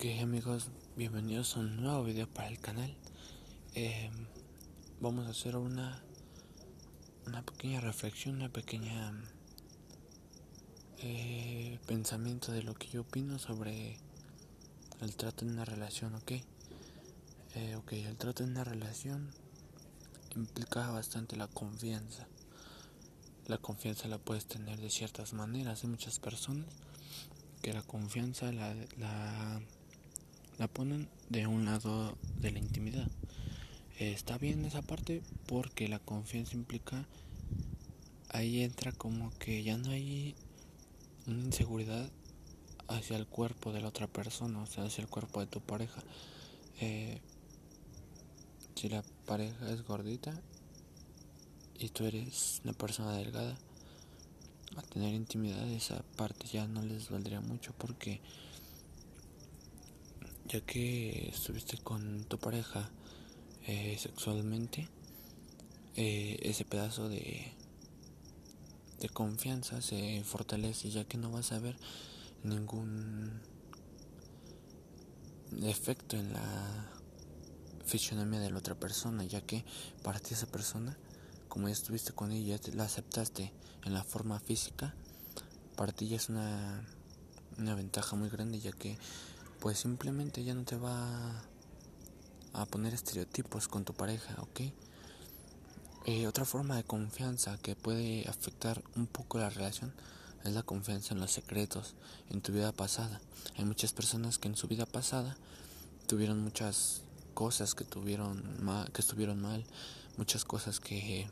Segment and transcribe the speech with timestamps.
[0.00, 2.96] Ok amigos, bienvenidos a un nuevo video para el canal.
[3.74, 4.10] Eh,
[4.98, 6.02] vamos a hacer una
[7.26, 9.12] una pequeña reflexión, una pequeña
[11.00, 13.98] eh, pensamiento de lo que yo opino sobre
[15.02, 16.32] el trato en una relación, ¿ok?
[17.56, 19.28] Eh, ok, el trato en una relación
[20.34, 22.26] implica bastante la confianza.
[23.48, 25.84] La confianza la puedes tener de ciertas maneras.
[25.84, 26.74] Hay muchas personas
[27.60, 29.60] que la confianza la, la,
[30.60, 33.08] la ponen de un lado de la intimidad.
[33.98, 37.06] está bien esa parte porque la confianza implica,
[38.28, 40.34] ahí entra como que ya no hay
[41.26, 42.10] una inseguridad
[42.88, 46.02] hacia el cuerpo de la otra persona, o sea, hacia el cuerpo de tu pareja.
[46.78, 47.22] Eh,
[48.74, 50.38] si la pareja es gordita
[51.78, 53.56] y tú eres una persona delgada,
[54.76, 58.20] a tener intimidad esa parte ya no les valdría mucho porque
[60.50, 62.90] ya que estuviste con tu pareja
[63.66, 64.88] eh, sexualmente
[65.96, 67.52] eh, ese pedazo de
[69.00, 71.76] de confianza se fortalece ya que no vas a ver
[72.42, 73.40] ningún
[75.52, 76.90] defecto en la
[77.86, 79.64] fisionomía de la otra persona ya que
[80.02, 80.98] para ti esa persona
[81.50, 83.52] como ya estuviste con ella, la aceptaste
[83.84, 84.94] en la forma física,
[85.76, 86.86] para ti ya es una,
[87.58, 88.96] una ventaja muy grande ya que
[89.60, 91.42] pues simplemente ya no te va
[92.52, 94.60] a poner estereotipos con tu pareja, ¿ok?
[96.06, 99.92] Eh, otra forma de confianza que puede afectar un poco la relación
[100.44, 101.94] es la confianza en los secretos,
[102.30, 103.20] en tu vida pasada.
[103.56, 105.36] Hay muchas personas que en su vida pasada
[106.06, 107.02] tuvieron muchas
[107.34, 109.64] cosas que tuvieron mal, que estuvieron mal,
[110.16, 111.28] muchas cosas que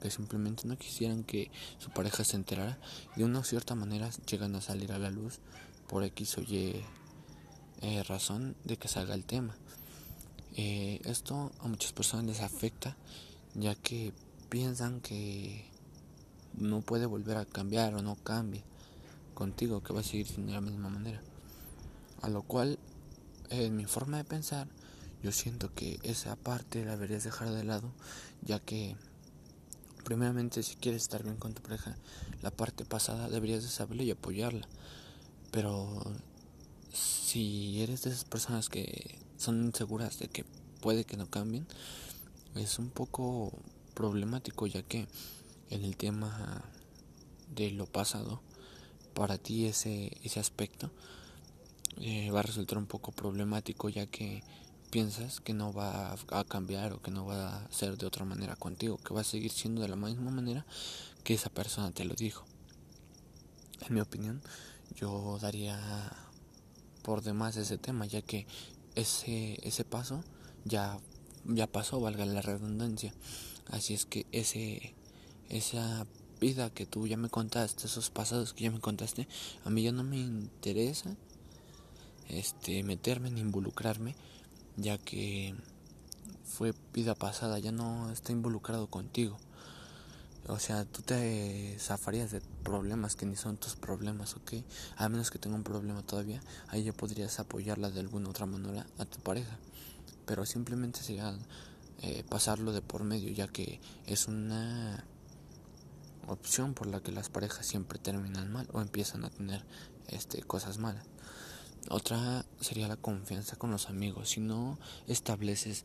[0.00, 2.78] que simplemente no quisieran que su pareja se enterara
[3.16, 5.40] de una cierta manera llegan a salir a la luz
[5.88, 6.84] por X o Y
[7.82, 9.56] eh, razón de que salga el tema.
[10.56, 12.96] Eh, esto a muchas personas les afecta
[13.54, 14.12] ya que
[14.48, 15.64] piensan que
[16.54, 18.64] no puede volver a cambiar o no cambie
[19.34, 21.20] contigo, que va a seguir siendo de la misma manera.
[22.22, 22.78] A lo cual,
[23.50, 24.68] en mi forma de pensar,
[25.22, 27.92] yo siento que esa parte la deberías dejar de lado,
[28.42, 28.96] ya que
[30.04, 31.96] primeramente si quieres estar bien con tu pareja,
[32.42, 34.66] la parte pasada deberías de saberlo y apoyarla.
[35.50, 36.02] Pero
[36.98, 40.44] si eres de esas personas que son inseguras de que
[40.80, 41.66] puede que no cambien,
[42.54, 43.52] es un poco
[43.94, 45.06] problemático ya que
[45.70, 46.64] en el tema
[47.54, 48.40] de lo pasado,
[49.14, 50.90] para ti ese, ese aspecto
[52.00, 54.42] eh, va a resultar un poco problemático ya que
[54.90, 58.56] piensas que no va a cambiar o que no va a ser de otra manera
[58.56, 60.64] contigo, que va a seguir siendo de la misma manera
[61.24, 62.44] que esa persona te lo dijo.
[63.86, 64.40] En mi opinión,
[64.96, 65.78] yo daría
[67.08, 68.46] por demás ese tema, ya que
[68.94, 70.22] ese ese paso
[70.66, 70.98] ya
[71.46, 73.14] ya pasó, valga la redundancia.
[73.70, 74.94] Así es que ese
[75.48, 76.06] esa
[76.38, 79.26] vida que tú ya me contaste, esos pasados que ya me contaste,
[79.64, 81.16] a mí ya no me interesa
[82.28, 84.14] este meterme ni involucrarme
[84.76, 85.54] ya que
[86.44, 89.38] fue vida pasada, ya no está involucrado contigo.
[90.48, 94.54] O sea, tú te zafarías de problemas que ni son tus problemas, ¿ok?
[94.96, 98.86] A menos que tenga un problema todavía, ahí ya podrías apoyarla de alguna otra manera
[98.96, 99.58] a tu pareja.
[100.24, 101.38] Pero simplemente sería
[102.00, 105.04] eh, pasarlo de por medio, ya que es una
[106.26, 109.64] opción por la que las parejas siempre terminan mal o empiezan a tener
[110.08, 111.04] este, cosas malas.
[111.90, 114.30] Otra sería la confianza con los amigos.
[114.30, 115.84] Si no estableces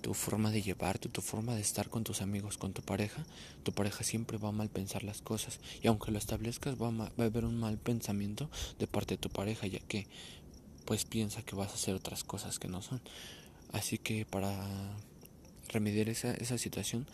[0.00, 3.24] tu forma de llevarte, tu forma de estar con tus amigos, con tu pareja,
[3.62, 5.60] tu pareja siempre va a mal pensar las cosas.
[5.82, 9.18] Y aunque lo establezcas, va a, va a haber un mal pensamiento de parte de
[9.18, 10.06] tu pareja, ya que
[10.84, 13.00] pues piensa que vas a hacer otras cosas que no son.
[13.72, 14.56] Así que para
[15.68, 17.06] remediar esa, esa situación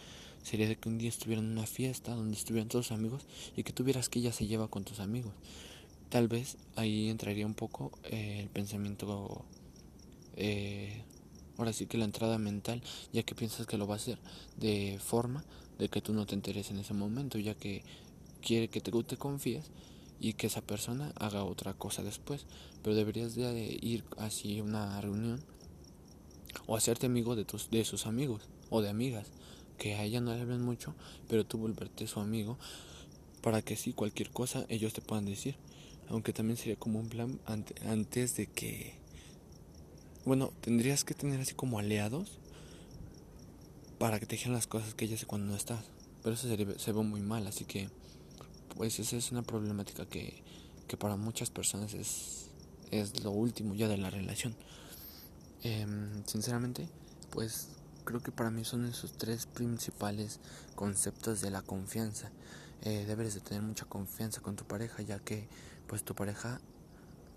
[0.42, 3.72] sería de que un día estuvieran en una fiesta donde estuvieran todos amigos y que
[3.72, 5.32] tuvieras que ella se lleva con tus amigos.
[6.10, 9.44] Tal vez ahí entraría un poco eh, el pensamiento,
[10.36, 11.02] eh,
[11.58, 14.18] ahora sí que la entrada mental, ya que piensas que lo va a hacer
[14.56, 15.44] de forma
[15.78, 17.82] de que tú no te enteres en ese momento, ya que
[18.40, 19.70] quiere que tú te confíes
[20.20, 22.46] y que esa persona haga otra cosa después.
[22.82, 25.40] Pero deberías de ir así a una reunión
[26.66, 29.28] o hacerte amigo de, tus, de sus amigos o de amigas,
[29.78, 30.94] que a ella no le hablan mucho,
[31.28, 32.58] pero tú volverte su amigo
[33.42, 35.56] para que si cualquier cosa ellos te puedan decir.
[36.08, 39.03] Aunque también sería como un plan antes de que...
[40.24, 42.38] Bueno, tendrías que tener así como aliados
[43.98, 45.84] para que te dijeran las cosas que ella hace cuando no estás.
[46.22, 47.90] Pero eso se, ve muy mal, así que
[48.74, 50.42] pues esa es una problemática que,
[50.88, 52.48] que para muchas personas es,
[52.90, 54.56] es lo último ya de la relación.
[55.62, 56.88] Em, sinceramente,
[57.30, 57.68] pues
[58.04, 60.40] creo que para mí son esos tres principales
[60.74, 62.30] conceptos de la confianza.
[62.82, 65.46] Eh, debes de tener mucha confianza con tu pareja, ya que
[65.86, 66.62] pues tu pareja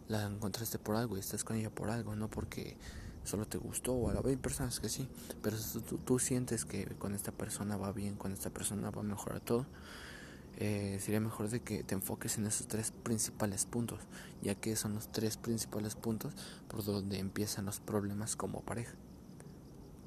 [0.08, 2.78] la encontraste por algo y estás con ella por algo, no porque
[3.24, 5.08] solo te gustó o a la vez personas que sí,
[5.42, 5.58] pero
[5.88, 9.42] tú, tú, sientes que con esta persona va bien, con esta persona va a mejorar
[9.42, 9.66] todo,
[10.60, 14.00] eh, sería mejor de que te enfoques en esos tres principales puntos,
[14.42, 16.34] ya que son los tres principales puntos
[16.68, 18.94] por donde empiezan los problemas como pareja.